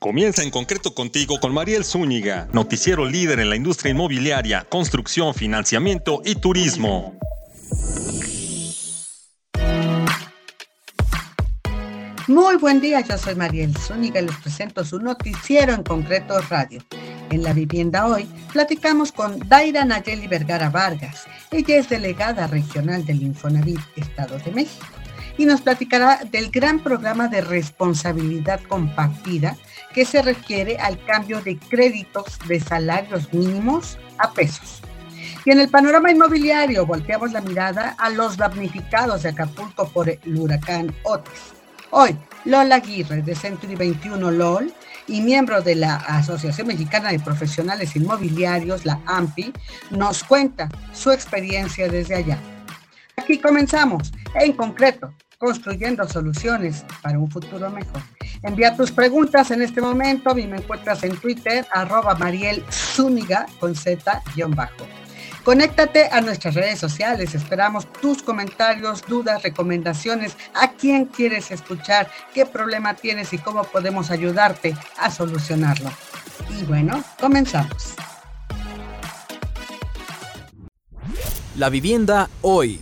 [0.00, 6.22] Comienza en concreto contigo con Mariel Zúñiga, noticiero líder en la industria inmobiliaria, construcción, financiamiento
[6.24, 7.18] y turismo.
[12.28, 16.82] Muy buen día, yo soy Mariel Zúñiga y les presento su noticiero en concreto radio.
[17.28, 21.26] En la vivienda hoy platicamos con Daira Nayeli Vergara Vargas.
[21.50, 24.86] Ella es delegada regional del Infonavit Estado de México
[25.36, 29.58] y nos platicará del gran programa de responsabilidad compartida
[29.94, 34.80] que se refiere al cambio de créditos de salarios mínimos a pesos.
[35.44, 40.36] Y en el panorama inmobiliario volteamos la mirada a los damnificados de Acapulco por el
[40.36, 41.52] huracán Otis.
[41.90, 44.72] Hoy, Lola Aguirre de Century 21 LOL
[45.08, 49.52] y miembro de la Asociación Mexicana de Profesionales Inmobiliarios, la AMPI,
[49.90, 52.38] nos cuenta su experiencia desde allá.
[53.16, 58.02] Aquí comenzamos, en concreto, construyendo soluciones para un futuro mejor.
[58.42, 63.74] Envía tus preguntas en este momento y me encuentras en Twitter, arroba Mariel Zúñiga con
[63.74, 64.86] Z-bajo.
[65.44, 72.46] Conéctate a nuestras redes sociales, esperamos tus comentarios, dudas, recomendaciones, a quién quieres escuchar, qué
[72.46, 75.90] problema tienes y cómo podemos ayudarte a solucionarlo.
[76.58, 77.94] Y bueno, comenzamos.
[81.56, 82.80] La vivienda hoy.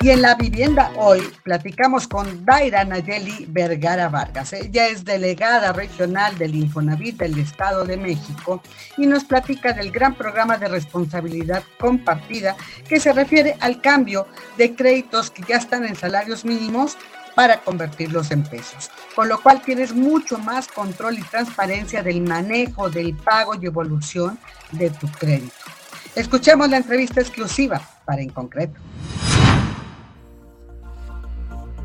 [0.00, 4.52] Y en la vivienda hoy platicamos con Daira Nayeli Vergara Vargas.
[4.52, 8.62] Ella es delegada regional del Infonavit del Estado de México
[8.96, 12.56] y nos platica del gran programa de responsabilidad compartida
[12.88, 16.96] que se refiere al cambio de créditos que ya están en salarios mínimos
[17.34, 22.88] para convertirlos en pesos, con lo cual tienes mucho más control y transparencia del manejo,
[22.88, 24.38] del pago y evolución
[24.70, 25.54] de tu crédito.
[26.14, 28.78] Escuchemos la entrevista exclusiva para En Concreto.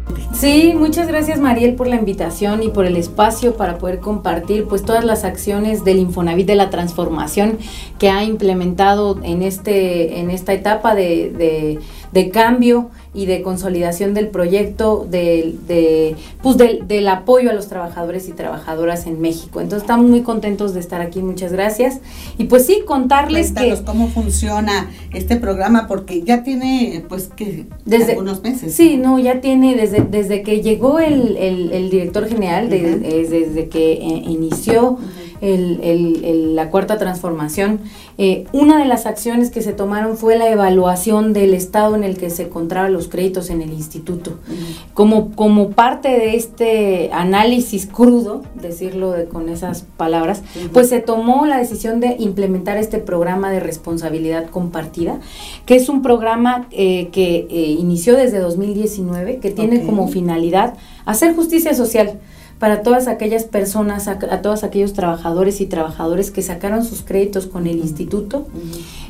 [0.08, 0.22] Peace.
[0.34, 4.84] Sí, muchas gracias Mariel por la invitación y por el espacio para poder compartir pues
[4.84, 7.59] todas las acciones del Infonavit de la transformación
[8.00, 11.80] que ha implementado en este en esta etapa de, de,
[12.12, 17.68] de cambio y de consolidación del proyecto de, de pues del, del, apoyo a los
[17.68, 19.62] trabajadores y trabajadoras en México.
[19.62, 22.00] Entonces estamos muy contentos de estar aquí, muchas gracias.
[22.38, 23.86] Y pues sí, contarles Cuéntanos que...
[23.86, 28.74] cómo funciona este programa, porque ya tiene pues que desde, algunos meses.
[28.74, 33.00] Sí, no, ya tiene desde, desde que llegó el, el, el director general, de, uh
[33.00, 33.28] -huh.
[33.29, 34.97] desde que eh, inició
[35.44, 37.81] el, la cuarta transformación,
[38.18, 42.18] eh, una de las acciones que se tomaron fue la evaluación del estado en el
[42.18, 44.31] que se encontraban los créditos en el instituto.
[44.31, 44.94] Uh -huh.
[44.94, 50.70] como, como parte de este análisis crudo, decirlo de, con esas palabras, uh -huh.
[50.70, 55.20] pues se tomó la decisión de implementar este programa de responsabilidad compartida,
[55.66, 59.88] que es un programa eh, que eh, inició desde 2019, que tiene okay.
[59.88, 60.75] como finalidad
[61.06, 62.20] hacer justicia social
[62.63, 67.46] para todas aquellas personas, a, a, todos aquellos trabajadores y trabajadores que sacaron sus créditos
[67.46, 68.47] con el instituto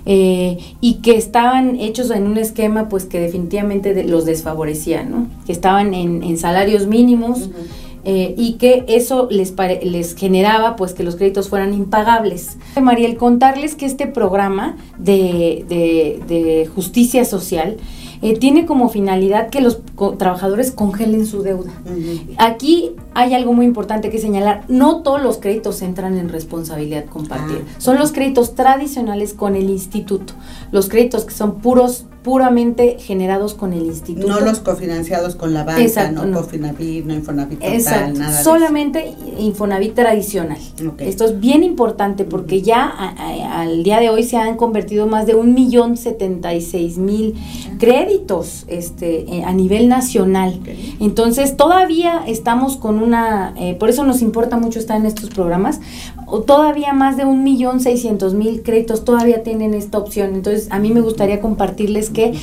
[0.08, 5.28] eh, y que estaban hechos en un esquema pues que definitivamente de, los desfavorecía, ¿no?
[5.46, 7.41] que estaban en, en salarios mínimos.
[7.41, 7.84] Uh -huh.
[8.06, 12.58] Eh, y que eso les, les generaba pues que los créditos fueran impagables.
[12.81, 17.78] Mariel, contarles que este programa de, de, de justicia social
[18.24, 21.74] eh, tiene como finalidad que los co trabajadores congelen su deuda.
[21.85, 22.35] Uh -huh.
[22.38, 27.59] Aquí hay algo muy importante que señalar, no todos los créditos entran en responsabilidad compartida,
[27.62, 27.75] ah.
[27.78, 30.34] son los créditos tradicionales con el instituto,
[30.72, 34.28] los créditos que son puros puramente generados con el instituto.
[34.29, 38.19] No los cofinanciados con la banca, Exacto, no, no Cofinavit, no Infonavit total, Exacto.
[38.19, 39.40] nada Solamente eso.
[39.40, 40.57] Infonavit tradicional.
[40.94, 41.09] Okay.
[41.09, 45.06] Esto es bien importante porque ya a, a, al día de hoy se han convertido
[45.06, 47.35] más de un millón setenta y seis mil
[47.78, 50.59] créditos este, eh, a nivel nacional.
[50.62, 50.96] Okay.
[51.02, 55.80] Entonces todavía estamos con una, eh, por eso nos importa mucho estar en estos programas,
[56.25, 60.34] o todavía más de un millón seiscientos mil créditos todavía tienen esta opción.
[60.34, 62.34] Entonces a mí me gustaría compartirles que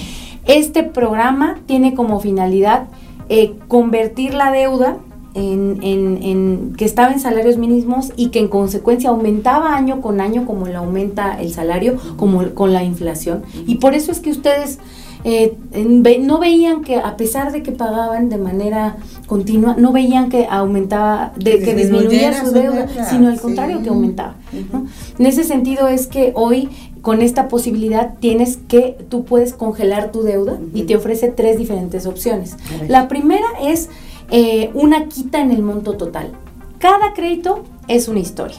[0.46, 2.88] este programa tiene como finalidad
[3.28, 4.98] eh, convertir la deuda
[5.34, 10.46] en, en, que estaba en salarios mínimos y que en consecuencia aumentaba año con año
[10.46, 13.44] como le aumenta el salario, como con la inflación.
[13.66, 14.78] Y por eso es que ustedes
[15.24, 15.56] eh,
[16.20, 18.96] no veían que a pesar de que pagaban de manera
[19.26, 23.78] continua, no veían que aumentaba, de, que, que disminuía su deuda, deuda, sino al contrario,
[23.78, 23.82] sí.
[23.82, 24.34] que aumentaba.
[24.72, 24.86] ¿no?
[25.18, 26.68] En ese sentido es que hoy
[27.02, 30.70] con esta posibilidad tienes que tú puedes congelar tu deuda uh -huh.
[30.74, 32.56] y te ofrece tres diferentes opciones.
[32.88, 33.88] La primera es
[34.30, 36.30] eh, una quita en el monto total.
[36.78, 38.58] Cada crédito es una historia.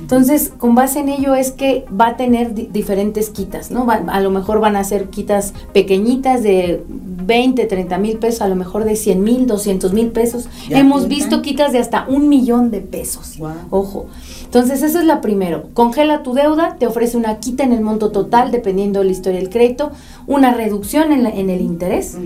[0.00, 3.86] Entonces, con base en ello es que va a tener diferentes quitas, ¿no?
[3.90, 8.56] a lo mejor van a ser quitas pequeñitas de 20, 30 mil pesos, a lo
[8.56, 10.48] mejor de 100 mil, 200 mil pesos.
[10.68, 13.38] Hemos visto quitas de hasta un millón de pesos.
[13.70, 14.06] Ojo.
[14.44, 15.68] Entonces, eso es la primero.
[15.74, 19.38] Congela tu deuda, te ofrece una quita en el monto total, dependiendo de la historia
[19.38, 19.92] del crédito,
[20.26, 22.16] una reducción en, en el interés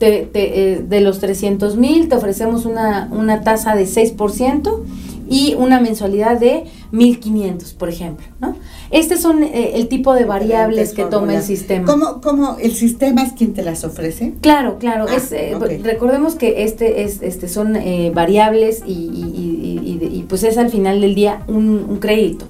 [0.07, 4.81] eh, de los 300 mil te ofrecemos una, una tasa de 6%
[5.29, 8.57] y una mensualidad de 1.500, por ejemplo, ¿no?
[8.91, 11.87] Estos son eh, el tipo de variables que toma el sistema.
[11.87, 14.35] ¿Cómo, ¿Cómo, el sistema es quien te las ofrece?
[14.43, 15.07] Claro, claro.
[15.09, 17.79] Ah, eh, recordemos que este, es, este son
[18.13, 22.45] variables y, y, pues es al final del día un, crédito.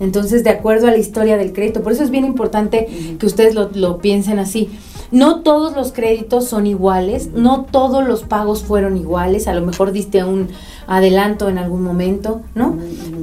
[0.00, 2.88] Entonces, de acuerdo a la historia del crédito, por eso es bien importante
[3.18, 4.70] que ustedes lo, lo piensen así.
[5.12, 9.92] No todos los créditos son iguales, no todos los pagos fueron iguales, a lo mejor
[9.92, 10.48] diste un
[10.86, 12.78] adelanto en algún momento, ¿no?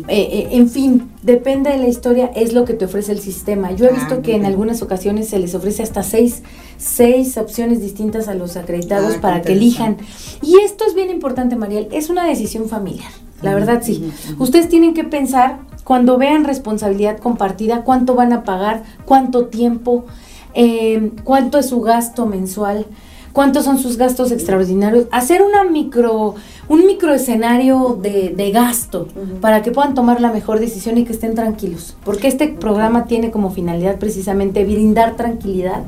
[0.07, 3.71] Eh, eh, en fin, depende de la historia, es lo que te ofrece el sistema.
[3.71, 6.43] Yo he visto ah, que en algunas ocasiones se les ofrece hasta seis,
[6.77, 9.97] seis opciones distintas a los acreditados ah, para que elijan.
[10.43, 13.09] Y esto es bien importante, Mariel, es una decisión familiar.
[13.41, 14.11] La verdad sí.
[14.37, 20.05] Ustedes tienen que pensar cuando vean responsabilidad compartida, cuánto van a pagar, cuánto tiempo,
[20.53, 22.85] eh, cuánto es su gasto mensual,
[23.33, 26.35] cuántos son sus gastos extraordinarios, hacer una micro,
[26.69, 29.07] un micro escenario de, gasto
[29.41, 31.97] para que puedan tomar la mejor decisión y que estén tranquilos.
[32.05, 35.83] Porque este programa tiene como finalidad precisamente brindar tranquilidad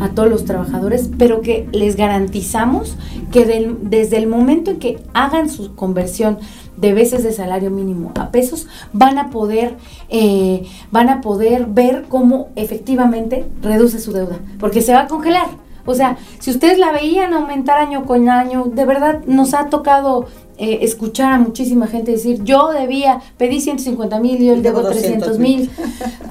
[0.00, 2.96] a todos los trabajadores, pero que les garantizamos
[3.32, 3.46] que
[3.82, 6.38] desde el momento en que hagan su conversión
[6.76, 9.76] de veces de salario mínimo a pesos, van a poder,
[10.08, 15.63] eh, van a poder ver cómo efectivamente reduce su deuda, porque se va a congelar.
[15.86, 20.26] O sea, si ustedes la veían aumentar año con año, de verdad nos ha tocado
[20.56, 25.40] eh, escuchar a muchísima gente decir, yo debía, pedí 150 mil y yo debo 300
[25.40, 25.68] mil,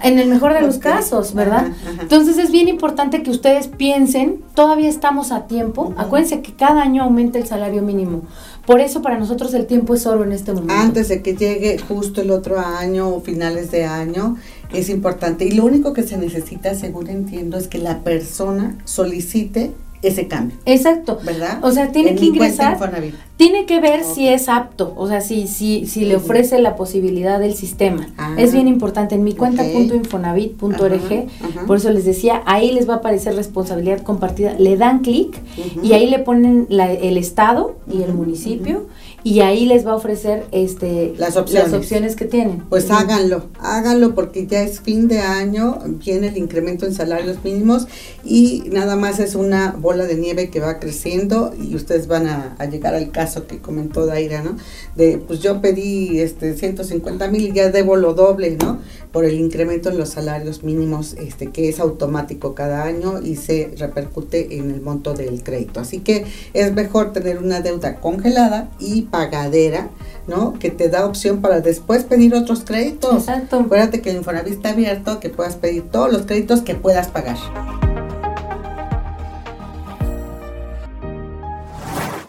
[0.01, 1.67] en el mejor de los casos, ¿verdad?
[1.99, 7.03] Entonces es bien importante que ustedes piensen, todavía estamos a tiempo, acuérdense que cada año
[7.03, 8.21] aumenta el salario mínimo.
[8.65, 10.73] Por eso para nosotros el tiempo es oro en este momento.
[10.73, 14.37] Antes de que llegue justo el otro año o finales de año,
[14.73, 15.45] es importante.
[15.45, 19.71] Y lo único que se necesita, según entiendo, es que la persona solicite
[20.03, 20.57] ese cambio.
[20.65, 21.19] Exacto.
[21.23, 21.59] ¿Verdad?
[21.63, 22.77] O sea, tiene que ingresar.
[23.37, 27.39] Tiene que ver si es apto, o sea, si, si, si le ofrece la posibilidad
[27.39, 28.07] del sistema.
[28.17, 28.35] Ah.
[28.37, 29.15] es bien importante.
[29.15, 29.63] En mi cuenta
[31.65, 34.53] por eso les decía, ahí les va a aparecer responsabilidad compartida.
[34.59, 35.41] Le dan clic
[35.81, 38.85] y ahí le ponen el estado y el municipio
[39.23, 42.63] y ahí les va a ofrecer este las opciones, las opciones que tienen.
[42.69, 47.87] Pues háganlo, háganlo porque ya es fin de año, viene el incremento en salarios mínimos
[48.25, 52.55] y nada más es una bola de nieve que va creciendo y ustedes van a,
[52.65, 54.57] llegar al caso que comentó Daira, ¿no?
[54.95, 58.79] De pues yo pedí este 150 mil y ya debo lo doble, ¿no?
[59.11, 63.71] Por el incremento en los salarios mínimos, este que es automático cada año y se
[63.77, 65.79] repercute en el monto del crédito.
[65.79, 69.91] Así que es mejor tener una deuda congelada y pagadera,
[70.27, 70.57] ¿no?
[70.57, 73.13] Que te da opción para después pedir otros créditos.
[73.13, 73.59] Exacto.
[73.59, 77.37] Acuérdate que el Infonavit está abierto, que puedas pedir todos los créditos que puedas pagar.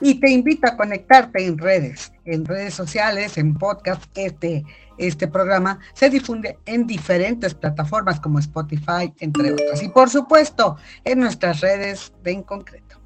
[0.05, 4.05] Y te invito a conectarte en redes, en redes sociales, en podcast.
[4.15, 4.63] Este,
[4.99, 9.83] este programa se difunde en diferentes plataformas como Spotify, entre otras.
[9.83, 13.01] Y por supuesto, en nuestras redes de en concreto.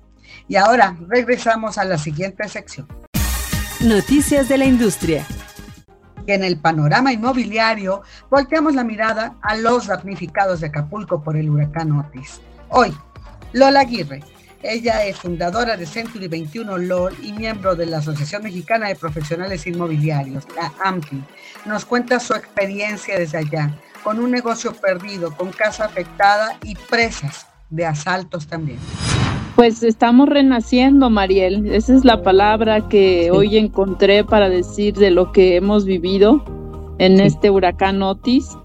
[0.48, 2.88] Y ahora regresamos a la siguiente sección.
[3.78, 5.24] Noticias de la industria.
[6.26, 11.92] En el panorama inmobiliario, volteamos la mirada a los damnificados de Acapulco por el huracán
[11.92, 12.40] Otis.
[12.70, 12.92] Hoy,
[13.52, 14.24] Lola Aguirre,
[14.62, 19.66] ella es fundadora de Century 21 LOL y miembro de la Asociación Mexicana de Profesionales
[19.66, 21.22] Inmobiliarios, la AMPI.
[21.66, 27.46] Nos cuenta su experiencia desde allá, con un negocio perdido, con casa afectada y presas
[27.70, 28.78] de asaltos también.
[29.54, 31.72] Pues estamos renaciendo, Mariel.
[31.72, 36.44] Esa es la palabra que hoy encontré para decir de lo que hemos vivido
[36.98, 38.56] en este huracán Otis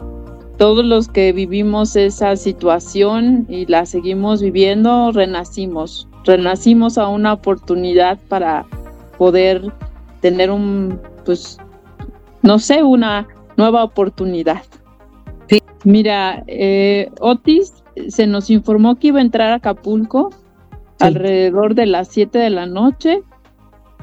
[0.58, 8.20] todos los que vivimos esa situación y la seguimos viviendo, renacimos, renacimos a una oportunidad
[8.28, 8.66] para
[9.18, 9.62] poder
[10.22, 11.58] tener un, pues,
[12.42, 14.64] no sé, una nueva oportunidad.
[15.84, 17.74] Mira, eh, Otis
[18.08, 20.30] se nos informó que iba a entrar a Acapulco
[21.00, 23.22] alrededor de las 7 de la noche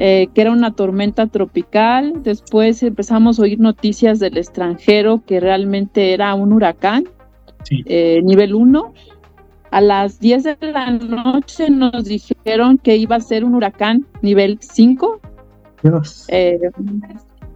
[0.03, 2.23] eh, que era una tormenta tropical.
[2.23, 7.05] Después empezamos a oír noticias del extranjero que realmente era un huracán,
[7.69, 8.95] eh, nivel 1.
[9.71, 14.57] A las 10 de la noche nos dijeron que iba a ser un huracán nivel
[14.63, 15.21] 5.
[16.29, 16.59] Eh,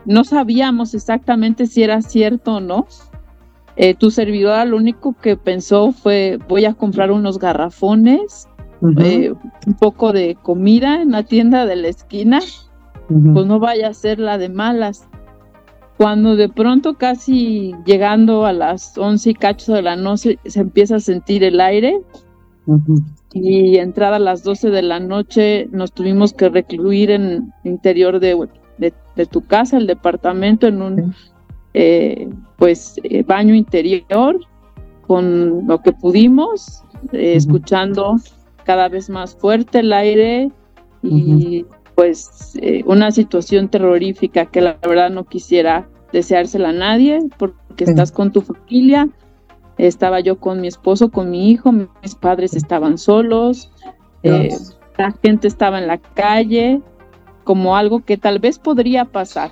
[0.05, 2.87] no sabíamos exactamente si era cierto o no.
[3.99, 8.49] tu servidora lo único que pensó fue voy a comprar unos garrafones
[8.99, 9.33] eh,
[9.67, 12.41] un poco de comida en la tienda de la esquina,
[13.09, 15.09] pues no vaya a ser la de malas.
[15.97, 20.97] Cuando de pronto casi llegando a las once y cacho de la noche se empieza
[20.97, 22.00] a sentir el aire.
[23.33, 28.21] Y entrada a las 12 de la noche nos tuvimos que recluir en el interior
[28.21, 28.49] de,
[28.79, 31.14] de, tu casa, el departamento, en un
[31.75, 34.38] eh, pues eh, baño interior
[35.07, 38.17] con lo que pudimos, escuchando
[38.64, 40.50] cada vez más fuerte el aire
[41.02, 47.85] y pues eh, una situación terrorífica que la verdad no quisiera deseársela a nadie porque
[47.85, 49.09] estás con tu familia.
[49.76, 53.71] Estaba yo con mi esposo, con mi hijo, mis padres estaban solos,
[54.23, 54.50] eh,
[54.97, 56.80] la gente estaba en la calle,
[57.42, 59.50] como algo que tal vez podría pasar.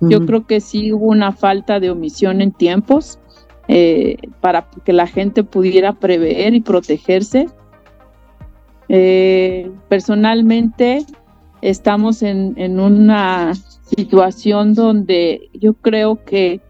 [0.00, 3.18] Yo creo que sí hubo una falta de omisión en tiempos
[3.66, 7.48] eh, para que la gente pudiera prever y protegerse.
[8.88, 11.04] Eh, personalmente
[11.62, 16.60] estamos en, una situación donde yo creo que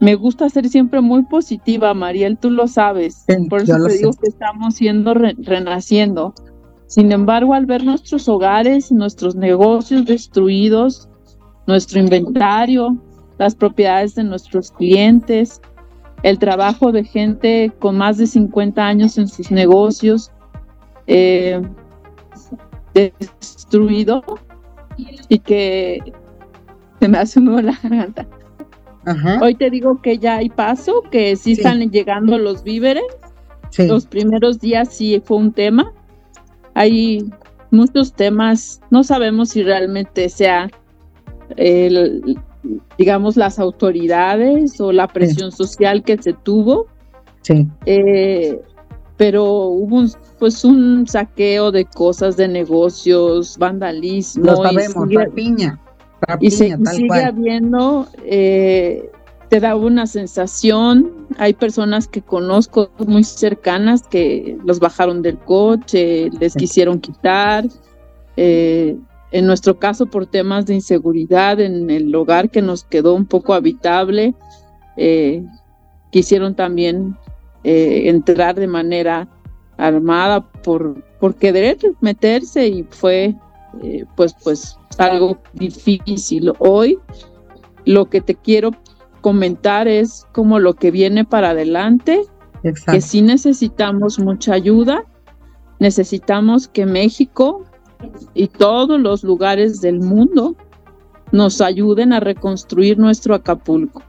[0.00, 3.24] me gusta ser siempre muy positiva, Mariel, tú lo sabes.
[3.48, 6.34] Por eso te digo que estamos siendo renaciendo.
[6.86, 11.08] Sin embargo, al ver nuestros hogares, nuestros negocios destruidos,
[11.66, 12.98] nuestro inventario,
[13.38, 15.60] las propiedades de nuestros clientes,
[16.22, 20.30] el trabajo de gente con más de 50 años en sus negocios,
[21.06, 21.60] eh,
[22.94, 24.22] destruido
[25.28, 26.00] y que
[27.00, 28.26] se me un la garganta.
[29.42, 33.04] Hoy te digo que ya hay paso, que sí, están llegando los víveres.
[33.76, 35.92] Los primeros días sí fue un tema.
[36.74, 37.30] Hay
[37.70, 40.70] muchos temas, no sabemos si realmente sea,
[41.56, 42.38] el,
[42.96, 46.86] digamos, las autoridades o la presión social que se tuvo.
[47.42, 47.68] Sí.
[47.84, 48.60] Eh,
[49.24, 54.44] pero hubo un, pues un saqueo de cosas de negocios, vandalismo.
[54.44, 55.80] Lo sabemos, y rapiña,
[56.40, 59.10] y se, sigue habiendo, eh,
[59.48, 66.28] te da una sensación, hay personas que conozco muy cercanas que los bajaron del coche,
[66.38, 67.64] les quisieron quitar.
[68.36, 68.94] Eh,
[69.32, 73.54] en nuestro caso, por temas de inseguridad en el hogar que nos quedó un poco
[73.54, 74.34] habitable,
[74.98, 75.42] eh,
[76.10, 77.16] quisieron también
[77.64, 79.28] eh, entrar de manera
[79.76, 83.34] armada por, por querer meterse y fue
[83.82, 86.52] eh, pues pues algo difícil.
[86.58, 86.98] Hoy
[87.84, 88.70] lo que te quiero
[89.20, 92.22] comentar es como lo que viene para adelante,
[92.62, 95.04] que sí necesitamos mucha ayuda,
[95.80, 97.64] necesitamos que México
[98.34, 100.54] y todos los lugares del mundo
[101.32, 104.02] nos ayuden a reconstruir nuestro Acapulco.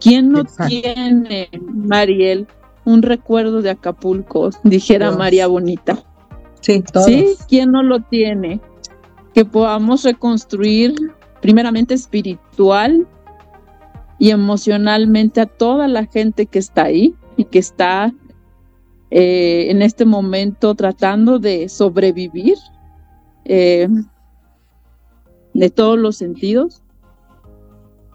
[0.00, 2.46] ¿Quién no tiene, Mariel,
[2.86, 6.02] un recuerdo de Acapulco, dijera María Bonita.
[6.60, 8.60] Sí, Sí, ¿quién no lo tiene?
[9.34, 10.94] Que podamos reconstruir
[11.42, 13.06] primeramente espiritual
[14.18, 18.14] y emocionalmente a toda la gente que está ahí y que está
[19.10, 22.56] eh, en este momento tratando de sobrevivir.
[23.44, 23.88] Eh,
[25.56, 26.82] de todos los sentidos.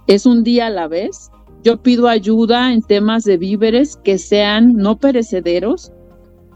[0.08, 1.32] Es un día a la vez.
[1.64, 5.92] Yo pido ayuda en temas de víveres que sean no perecederos,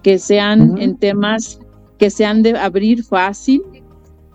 [0.02, 1.60] que sean en temas
[1.98, 3.62] que sean de abrir fácil,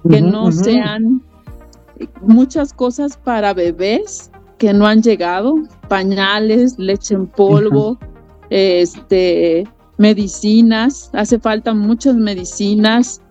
[0.09, 1.23] que no sean
[2.23, 5.55] muchas cosas para bebés que no han llegado,
[5.89, 7.99] pañales, leche en polvo,
[8.51, 13.23] este, medicinas, hace falta muchas medicinas,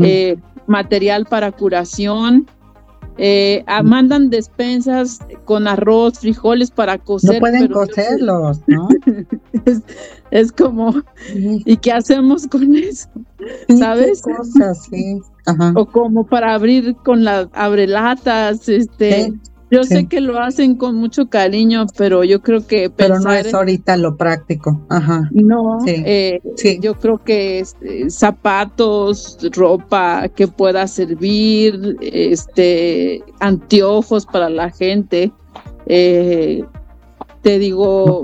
[0.00, 2.46] eh, material para curación,
[3.18, 7.34] eh, ah, mandan despensas con arroz, frijoles para cocer.
[7.34, 8.88] No pueden cocerlos, ¿no?
[10.30, 10.94] es, como,
[11.34, 13.08] ¿y qué hacemos con eso?
[13.76, 14.22] ¿Sabes?
[14.22, 15.20] Cosas, sí.
[15.74, 19.32] O como para abrir con las abrelatas, este,
[19.70, 23.52] yo sé que lo hacen con mucho cariño, pero yo creo que pero no es
[23.52, 24.80] ahorita lo práctico.
[24.88, 25.28] Ajá.
[25.32, 26.40] No, eh,
[26.80, 35.32] yo creo que este, zapatos, ropa que pueda servir, este, anteojos para la gente.
[35.86, 36.64] Eh,
[37.42, 38.22] te digo,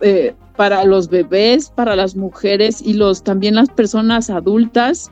[0.00, 5.10] eh, para los bebés, para las mujeres y los también las personas adultas.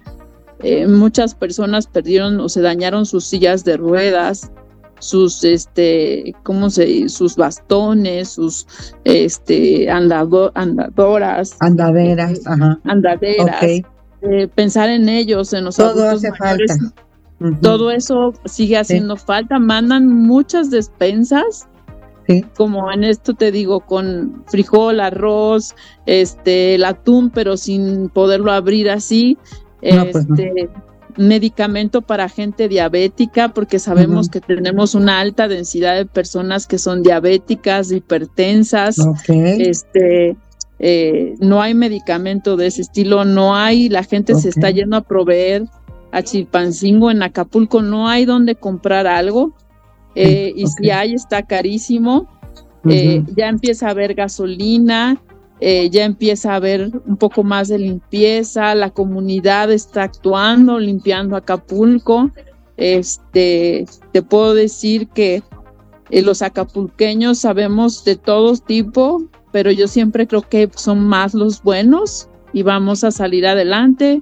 [0.88, 4.50] muchas personas perdieron o se dañaron sus sillas de ruedas
[4.98, 8.66] sus este cómo se sus bastones sus
[9.04, 12.80] este andadoras andaderas eh, ajá.
[12.84, 16.74] andaderas eh, pensar en ellos en los todo hace falta.
[17.60, 19.58] Todo eso sigue haciendo falta.
[19.58, 21.68] Mandan muchas despensas
[22.56, 25.74] como en esto te digo con frijol arroz
[26.06, 29.38] este el atún pero sin poderlo abrir así
[29.80, 30.68] pues este
[31.16, 37.02] medicamento para gente diabética, porque sabemos que tenemos una alta densidad de personas que son
[37.02, 38.96] diabéticas, hipertensas.
[39.28, 40.36] Este,
[40.78, 45.00] eh, no hay medicamento de ese estilo, no hay, la gente se está yendo a
[45.02, 45.64] proveer
[46.12, 49.52] a Chilpancingo en Acapulco, no hay donde comprar algo,
[50.14, 52.28] eh, y si hay está carísimo.
[52.88, 55.20] Eh, ya empieza a haber gasolina,
[55.60, 61.36] eh, ya empieza a haber un poco más de limpieza, la comunidad está actuando, limpiando
[61.36, 62.30] Acapulco.
[62.76, 65.42] Este, te puedo decir que
[66.10, 71.62] eh, los acapulqueños sabemos de todo tipo, pero yo siempre creo que son más los
[71.62, 74.20] buenos y vamos a salir adelante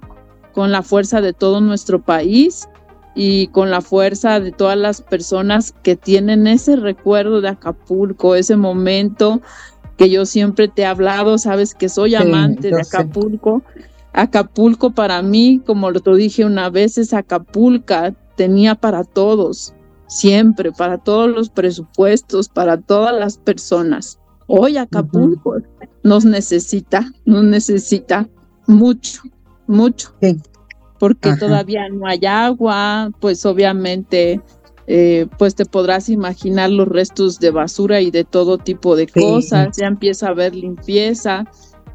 [0.52, 2.68] con la fuerza de todo nuestro país
[3.16, 8.56] y con la fuerza de todas las personas que tienen ese recuerdo de Acapulco, ese
[8.56, 9.40] momento
[9.96, 13.62] que yo siempre te he hablado, sabes que soy amante de Acapulco.
[14.12, 19.74] Acapulco para mí, como lo dije una vez, es Acapulca, tenía para todos,
[20.06, 24.18] siempre, para todos los presupuestos, para todas las personas.
[24.46, 25.56] Hoy Acapulco
[26.02, 28.28] nos necesita, nos necesita
[28.66, 29.22] mucho,
[29.66, 30.14] mucho,
[30.98, 34.40] porque todavía no hay agua, pues obviamente
[34.86, 39.76] eh, pues te podrás imaginar los restos de basura y de todo tipo de cosas,
[39.76, 41.44] ya empieza a haber limpieza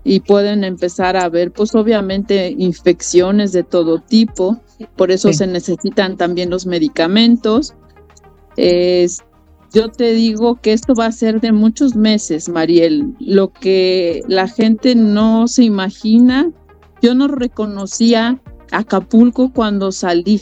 [0.04, 4.60] y pueden empezar a haber pues obviamente infecciones de todo tipo,
[4.96, 7.76] por eso se necesitan también los medicamentos.
[8.58, 14.48] yo te digo que esto va a ser de muchos meses, Mariel, lo que la
[14.48, 16.50] gente no se imagina,
[17.02, 20.42] yo no reconocía Acapulco cuando salí,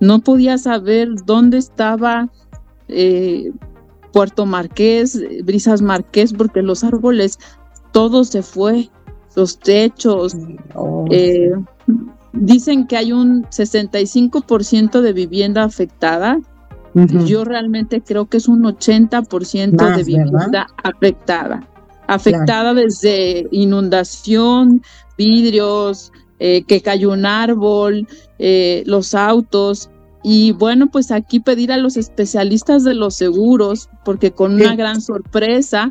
[0.00, 2.28] no podía saber dónde estaba
[2.88, 3.52] eh,
[4.12, 7.38] Puerto Marqués, Brisas Marqués, porque los árboles,
[7.92, 8.90] todo se fue,
[9.36, 10.36] los techos.
[10.74, 11.52] Oh, eh,
[12.32, 16.40] dicen que hay un 65% de vivienda afectada.
[16.92, 21.64] Yo realmente creo que es un 80% de vivienda afectada.
[22.08, 24.82] Afectada desde inundación,
[25.16, 29.90] vidrios, eh, que cayó un árbol, eh, los autos.
[30.22, 35.00] Y bueno, pues aquí pedir a los especialistas de los seguros, porque con una gran
[35.00, 35.90] sorpresa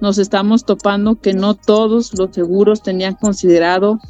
[0.00, 4.00] nos estamos topando que no todos los seguros tenían considerado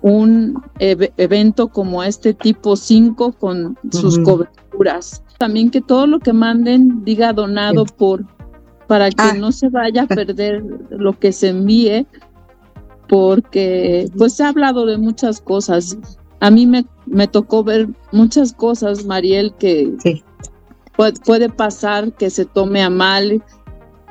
[0.00, 5.22] un evento como este tipo 5 con sus coberturas.
[5.38, 8.24] También que todo lo que manden diga donado por
[8.86, 9.34] para que ah.
[9.34, 12.06] no se vaya a perder lo que se envíe
[13.08, 15.96] porque pues se ha hablado de muchas cosas.
[16.40, 19.94] A mí me, me tocó ver muchas cosas, Mariel, que
[21.24, 23.42] puede, pasar que se tome a mal,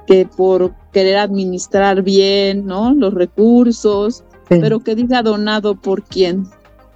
[0.08, 2.94] que por querer administrar bien, ¿no?
[2.94, 6.48] Los recursos, pero que diga donado por quién.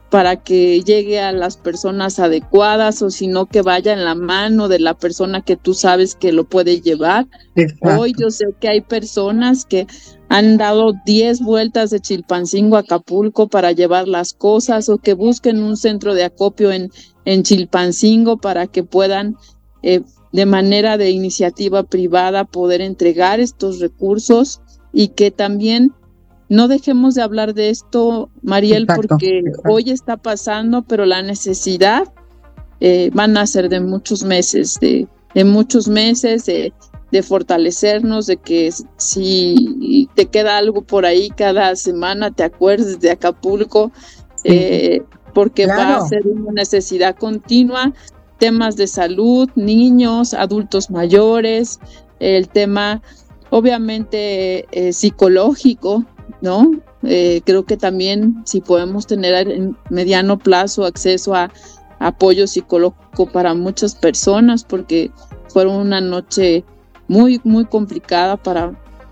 [0.10, 4.80] Para que llegue a las personas adecuadas o sino que vaya en la mano de
[4.80, 7.28] la persona que tú sabes que lo puede llevar.
[7.82, 9.86] Hoy yo sé que hay personas que
[10.30, 15.62] han dado 10 vueltas de Chilpancingo a Acapulco para llevar las cosas o que busquen
[15.62, 16.92] un centro de acopio en,
[17.26, 19.36] en Chilpancingo para que puedan
[19.84, 25.94] eh, de manera de iniciativa privada poder entregar estos recursos y que también
[26.50, 32.12] no dejemos de hablar de esto, Mariel, porque hoy está pasando, pero la necesidad
[32.80, 35.08] eh, van a ser de muchos meses, de,
[35.46, 36.74] muchos meses, de,
[37.24, 43.92] fortalecernos, de que si te queda algo por ahí cada semana, te acuerdes de Acapulco,
[44.44, 45.04] eh,
[45.36, 47.94] porque va a ser una necesidad continua,
[48.40, 51.80] temas de salud, niños, adultos mayores,
[52.20, 53.04] el tema
[53.52, 56.06] obviamente eh, psicológico,
[56.42, 56.72] ¿no?
[57.04, 61.52] Eh, creo que también si podemos tener en mediano plazo acceso a,
[62.00, 65.12] apoyo psicológico para muchas personas, porque
[65.50, 66.64] fueron una noche
[67.08, 68.72] muy, muy complicada para,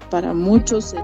[0.10, 0.96] para muchos.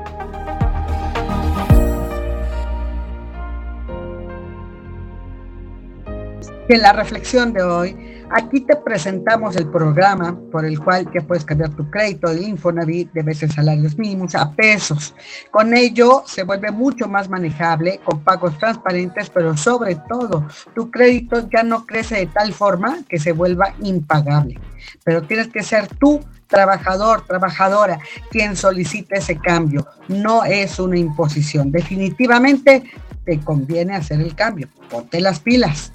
[6.69, 11.45] En la reflexión de hoy Aquí te presentamos el programa por el cual ya puedes
[11.45, 15.13] cambiar tu crédito de Infonavit de veces salarios mínimos a pesos.
[15.51, 21.47] Con ello se vuelve mucho más manejable, con pagos transparentes, pero sobre todo tu crédito
[21.49, 24.59] ya no crece de tal forma que se vuelva impagable.
[25.03, 29.87] Pero tienes que ser tú trabajador, trabajadora, quien solicite ese cambio.
[30.07, 31.71] No es una imposición.
[31.71, 32.83] Definitivamente
[33.25, 34.67] te conviene hacer el cambio.
[34.89, 35.91] Ponte las pilas.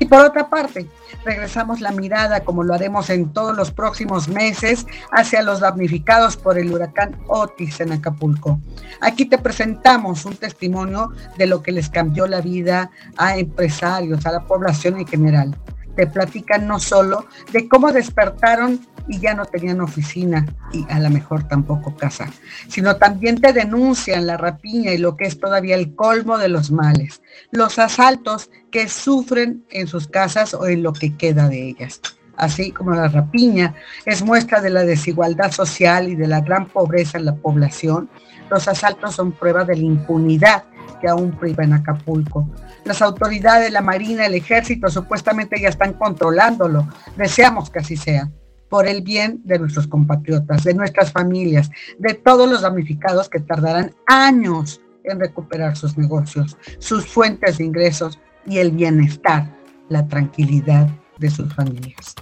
[0.00, 0.88] Y por otra parte,
[1.26, 6.58] regresamos la mirada, como lo haremos en todos los próximos meses, hacia los damnificados por
[6.58, 8.58] el huracán Otis en Acapulco.
[9.02, 14.32] Aquí te presentamos un testimonio de lo que les cambió la vida a empresarios, a
[14.32, 15.54] la población en general.
[15.96, 21.10] Te platican no solo de cómo despertaron y ya no tenían oficina y a lo
[21.10, 22.30] mejor tampoco casa,
[22.68, 26.70] sino también te denuncian la rapiña y lo que es todavía el colmo de los
[26.70, 32.00] males, los asaltos que sufren en sus casas o en lo que queda de ellas.
[32.36, 33.74] Así como la rapiña
[34.06, 38.08] es muestra de la desigualdad social y de la gran pobreza en la población,
[38.50, 40.64] los asaltos son prueba de la impunidad
[41.00, 42.48] que aún priva en Acapulco.
[42.84, 46.88] Las autoridades, la Marina, el Ejército supuestamente ya están controlándolo.
[47.16, 48.30] Deseamos que así sea
[48.68, 53.94] por el bien de nuestros compatriotas, de nuestras familias, de todos los damnificados que tardarán
[54.06, 59.50] años en recuperar sus negocios, sus fuentes de ingresos y el bienestar,
[59.88, 60.88] la tranquilidad
[61.18, 62.14] de sus familias.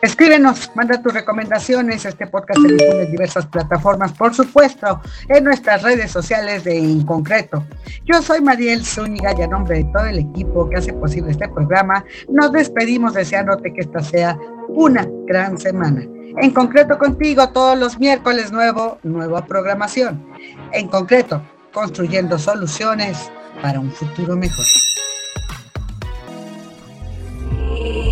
[0.00, 2.04] Escríbenos, manda tus recomendaciones.
[2.04, 7.04] Este podcast se difunde en diversas plataformas, por supuesto, en nuestras redes sociales de En
[7.04, 7.66] Concreto.
[8.04, 11.48] Yo soy Mariel Zúñiga y a nombre de todo el equipo que hace posible este
[11.48, 16.06] programa, nos despedimos deseándote que esta sea una gran semana.
[16.40, 20.24] En concreto contigo todos los miércoles nuevo, nueva programación.
[20.72, 24.64] En concreto, construyendo soluciones para un futuro mejor.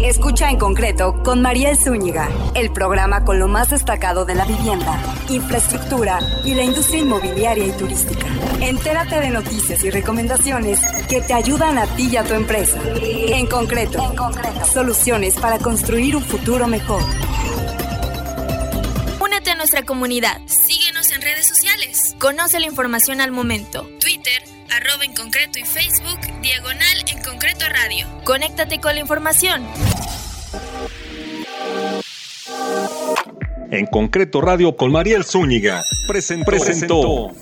[0.06, 5.02] Escucha en concreto con Mariel Zúñiga, el programa con lo más destacado de la vivienda,
[5.28, 8.24] infraestructura y la industria inmobiliaria y turística.
[8.60, 12.78] Entérate de noticias y recomendaciones que te ayudan a ti y a tu empresa.
[13.02, 14.64] En concreto, en concreto.
[14.72, 17.02] soluciones para construir un futuro mejor.
[19.20, 20.40] Únete a nuestra comunidad.
[20.46, 22.14] Síguenos en redes sociales.
[22.20, 23.88] Conoce la información al momento.
[23.98, 28.06] Twitter arroba en concreto y Facebook, diagonal en concreto radio.
[28.24, 29.66] Conéctate con la información.
[33.70, 36.44] En concreto radio con Mariel Zúñiga presentó.
[36.44, 37.32] presentó.